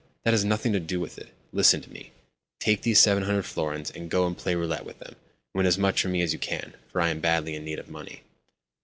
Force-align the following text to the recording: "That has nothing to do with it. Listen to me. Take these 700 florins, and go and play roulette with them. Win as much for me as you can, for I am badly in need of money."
"That 0.23 0.31
has 0.33 0.43
nothing 0.43 0.73
to 0.73 0.79
do 0.79 0.99
with 0.99 1.19
it. 1.19 1.27
Listen 1.53 1.79
to 1.81 1.91
me. 1.91 2.11
Take 2.59 2.81
these 2.81 2.99
700 2.99 3.43
florins, 3.45 3.91
and 3.91 4.09
go 4.09 4.25
and 4.25 4.35
play 4.35 4.55
roulette 4.55 4.83
with 4.83 4.97
them. 4.97 5.15
Win 5.53 5.67
as 5.67 5.77
much 5.77 6.01
for 6.01 6.07
me 6.07 6.23
as 6.23 6.33
you 6.33 6.39
can, 6.39 6.73
for 6.87 7.01
I 7.01 7.09
am 7.09 7.19
badly 7.19 7.53
in 7.53 7.63
need 7.63 7.77
of 7.77 7.87
money." 7.87 8.23